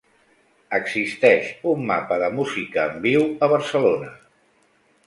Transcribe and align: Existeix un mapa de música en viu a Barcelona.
Existeix 0.77 1.51
un 1.73 1.85
mapa 1.91 2.17
de 2.25 2.31
música 2.39 2.87
en 2.95 2.99
viu 3.07 3.31
a 3.49 3.53
Barcelona. 3.57 4.15